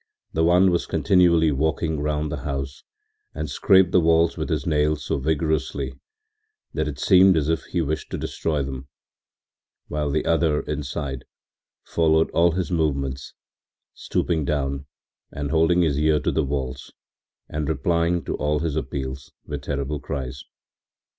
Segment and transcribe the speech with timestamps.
[0.33, 2.83] The one was continually walking round the house
[3.35, 5.93] and scraped the walls with his nails so vigorously
[6.73, 8.87] that it seemed as if he wished to destroy them,
[9.89, 11.23] while the other, inside,
[11.83, 13.35] followed all his movements,
[13.93, 14.87] stooping down
[15.31, 16.91] and holding his ear to the walls
[17.47, 20.43] and replying to all his appeals with terrible cries.